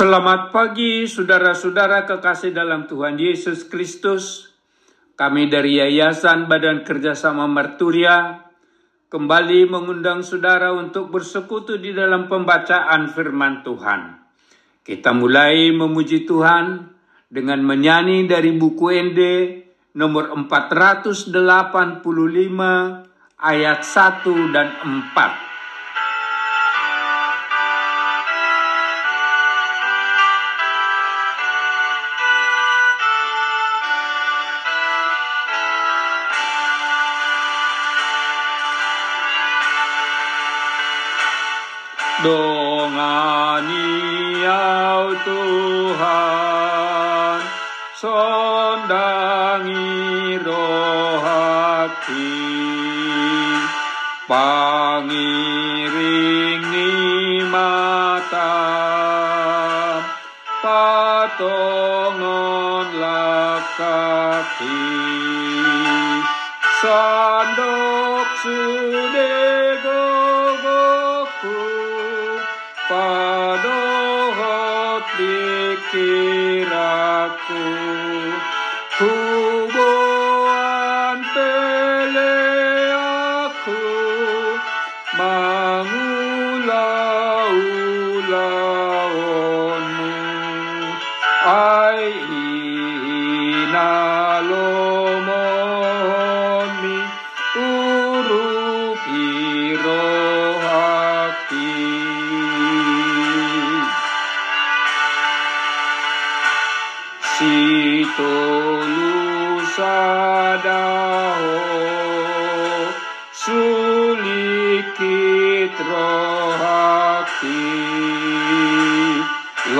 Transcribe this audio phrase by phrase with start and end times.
[0.00, 4.48] Selamat pagi saudara-saudara kekasih dalam Tuhan Yesus Kristus.
[5.12, 8.48] Kami dari Yayasan Badan Kerjasama Marturia
[9.12, 14.24] kembali mengundang saudara untuk bersekutu di dalam pembacaan firman Tuhan.
[14.80, 16.80] Kita mulai memuji Tuhan
[17.28, 19.68] dengan menyanyi dari buku Ende
[20.00, 21.28] nomor 485
[23.36, 24.68] ayat 1 dan
[25.12, 25.49] 4.
[42.22, 43.80] Dongani
[44.44, 46.60] au Tuhan
[47.96, 49.80] Sondangi
[50.44, 52.36] roh hati.
[54.28, 55.10] Pangiringi
[57.48, 58.52] mata
[60.60, 62.20] Patongon
[63.00, 64.84] lakati.
[66.84, 68.79] Sandok sudego
[79.00, 79.29] Who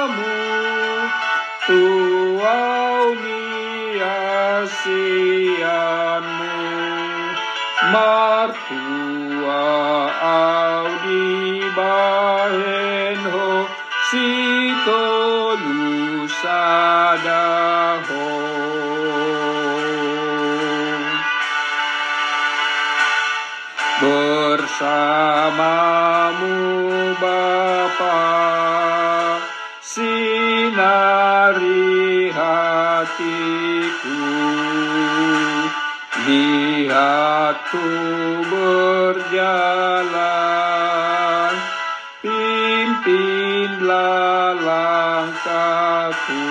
[4.87, 6.57] niasianmu
[7.93, 9.61] martua
[10.23, 13.69] audi bahenho
[14.11, 15.85] sitolu
[16.41, 18.29] sadaho
[25.31, 28.21] bersamamu Bapa
[29.81, 31.13] sinari
[32.39, 34.17] hatiku
[36.31, 37.91] lihatku
[38.47, 39.51] berjalan.
[42.23, 43.75] Pimpinlah
[44.63, 46.47] langkahku.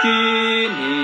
[0.00, 0.99] Kini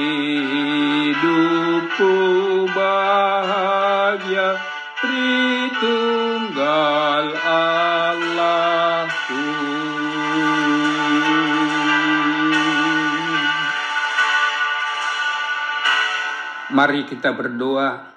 [16.77, 18.13] Mari kita berdoa.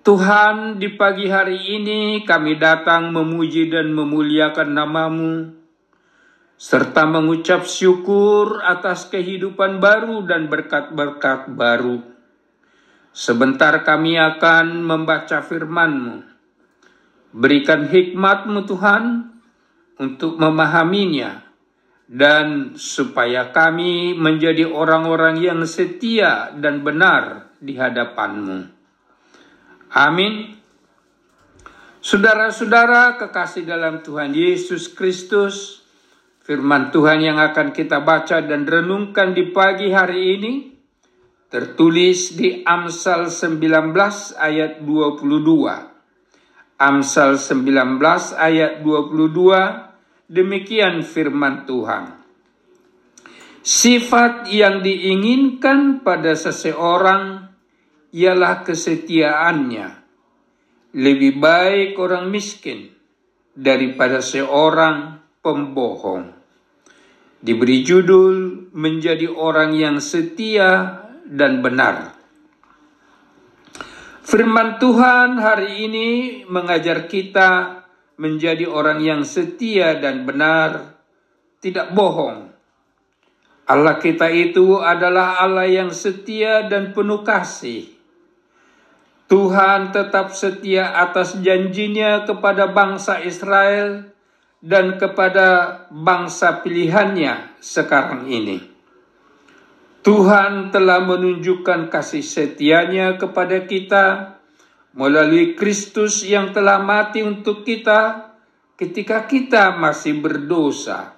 [0.00, 5.52] Tuhan, di pagi hari ini kami datang memuji dan memuliakan namamu,
[6.56, 12.00] serta mengucap syukur atas kehidupan baru dan berkat-berkat baru.
[13.12, 16.24] Sebentar kami akan membaca firman-Mu.
[17.36, 19.04] Berikan hikmat-Mu Tuhan
[20.00, 21.45] untuk memahaminya
[22.06, 28.58] dan supaya kami menjadi orang-orang yang setia dan benar di hadapan-Mu.
[29.90, 30.54] Amin.
[31.98, 35.82] Saudara-saudara kekasih dalam Tuhan Yesus Kristus,
[36.46, 40.52] firman Tuhan yang akan kita baca dan renungkan di pagi hari ini
[41.50, 43.90] tertulis di Amsal 19
[44.38, 46.78] ayat 22.
[46.78, 47.98] Amsal 19
[48.38, 49.85] ayat 22
[50.26, 52.18] Demikian firman Tuhan.
[53.62, 57.46] Sifat yang diinginkan pada seseorang
[58.10, 59.88] ialah kesetiaannya.
[60.98, 62.90] Lebih baik orang miskin
[63.54, 66.34] daripada seorang pembohong.
[67.38, 72.18] Diberi judul menjadi orang yang setia dan benar.
[74.26, 76.08] Firman Tuhan hari ini
[76.50, 77.85] mengajar kita
[78.16, 80.96] menjadi orang yang setia dan benar,
[81.60, 82.52] tidak bohong.
[83.66, 87.92] Allah kita itu adalah Allah yang setia dan penuh kasih.
[89.26, 94.06] Tuhan tetap setia atas janjinya kepada bangsa Israel
[94.62, 98.62] dan kepada bangsa pilihannya sekarang ini.
[100.06, 104.35] Tuhan telah menunjukkan kasih setianya kepada kita
[104.96, 108.32] melalui Kristus yang telah mati untuk kita
[108.80, 111.12] ketika kita masih berdosa.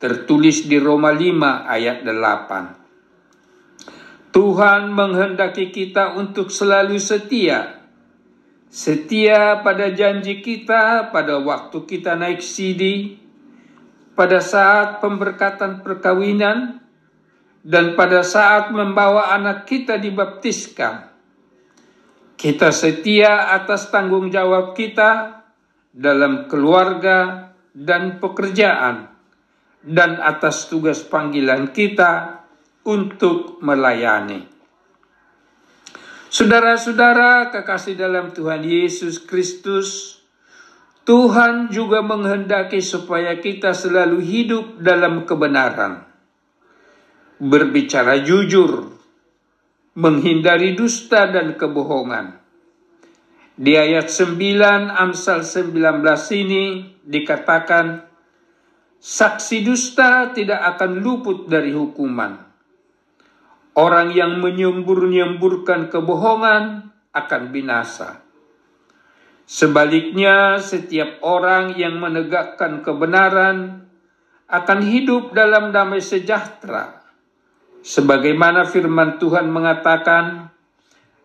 [0.00, 4.34] Tertulis di Roma 5 ayat 8.
[4.34, 7.78] Tuhan menghendaki kita untuk selalu setia.
[8.72, 13.20] Setia pada janji kita pada waktu kita naik sidi,
[14.16, 16.80] pada saat pemberkatan perkawinan,
[17.62, 21.11] dan pada saat membawa anak kita dibaptiskan
[22.42, 25.46] kita setia atas tanggung jawab kita
[25.94, 29.06] dalam keluarga dan pekerjaan,
[29.86, 32.42] dan atas tugas panggilan kita
[32.82, 34.42] untuk melayani.
[36.32, 40.18] Saudara-saudara kekasih dalam Tuhan Yesus Kristus,
[41.06, 46.02] Tuhan juga menghendaki supaya kita selalu hidup dalam kebenaran,
[47.38, 48.98] berbicara jujur,
[49.92, 52.40] menghindari dusta dan kebohongan.
[53.52, 55.76] Di ayat 9 Amsal 19
[56.32, 58.08] ini dikatakan
[58.96, 62.40] saksi dusta tidak akan luput dari hukuman.
[63.76, 68.20] Orang yang menyembur-nyemburkan kebohongan akan binasa.
[69.44, 73.84] Sebaliknya, setiap orang yang menegakkan kebenaran
[74.48, 77.01] akan hidup dalam damai sejahtera
[77.82, 80.54] Sebagaimana firman Tuhan mengatakan,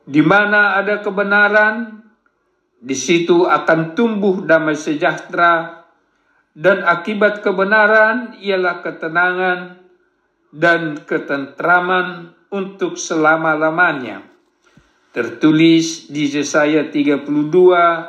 [0.02, 2.02] di mana ada kebenaran,
[2.82, 5.86] di situ akan tumbuh damai sejahtera,
[6.58, 9.78] dan akibat kebenaran ialah ketenangan
[10.50, 14.26] dan ketentraman untuk selama-lamanya.
[15.14, 17.22] Tertulis di Yesaya 32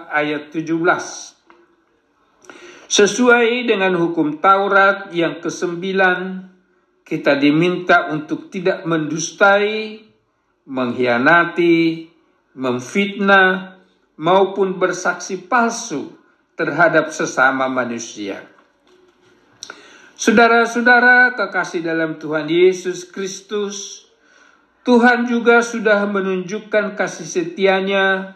[0.09, 0.73] ayat 17.
[2.89, 6.49] Sesuai dengan hukum Taurat yang kesembilan
[7.09, 10.05] kita diminta untuk tidak mendustai,
[10.69, 12.05] mengkhianati,
[12.53, 13.81] memfitnah,
[14.21, 16.13] maupun bersaksi palsu
[16.59, 18.45] terhadap sesama manusia.
[20.19, 24.11] Saudara-saudara kekasih dalam Tuhan Yesus Kristus,
[24.83, 28.35] Tuhan juga sudah menunjukkan kasih setianya,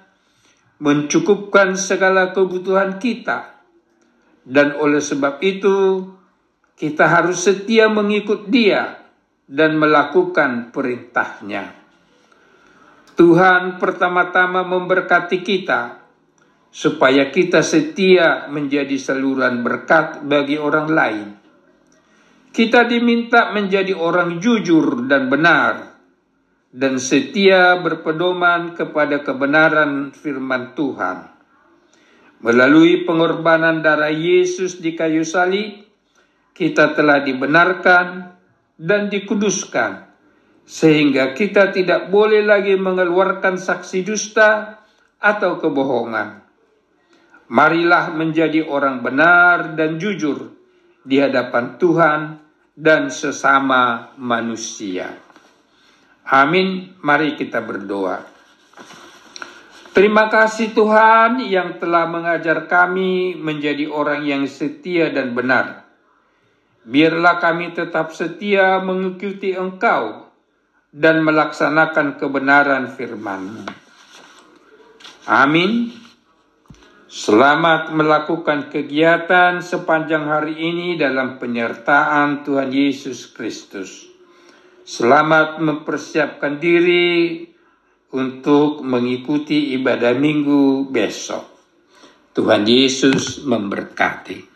[0.78, 3.58] mencukupkan segala kebutuhan kita.
[4.46, 6.06] Dan oleh sebab itu,
[6.76, 9.02] kita harus setia mengikut dia
[9.48, 11.76] dan melakukan perintahnya.
[13.12, 16.00] Tuhan pertama-tama memberkati kita
[16.72, 21.28] supaya kita setia menjadi saluran berkat bagi orang lain.
[22.52, 25.92] Kita diminta menjadi orang jujur dan benar
[26.72, 31.28] dan setia berpedoman kepada kebenaran firman Tuhan.
[32.40, 35.84] Melalui pengorbanan darah Yesus di kayu salib,
[36.52, 38.36] kita telah dibenarkan
[38.76, 40.08] dan dikuduskan,
[40.64, 44.80] sehingga kita tidak boleh lagi mengeluarkan saksi dusta
[45.20, 46.44] atau kebohongan.
[47.52, 50.56] Marilah menjadi orang benar dan jujur
[51.04, 52.20] di hadapan Tuhan
[52.72, 55.12] dan sesama manusia.
[56.24, 56.96] Amin.
[57.02, 58.24] Mari kita berdoa.
[59.92, 65.84] Terima kasih Tuhan yang telah mengajar kami menjadi orang yang setia dan benar.
[66.82, 70.26] Biarlah kami tetap setia mengikuti Engkau
[70.90, 73.64] dan melaksanakan kebenaran firman
[75.30, 75.94] Amin.
[77.06, 84.10] Selamat melakukan kegiatan sepanjang hari ini dalam penyertaan Tuhan Yesus Kristus.
[84.82, 87.46] Selamat mempersiapkan diri
[88.10, 91.46] untuk mengikuti ibadah minggu besok.
[92.34, 94.51] Tuhan Yesus memberkati.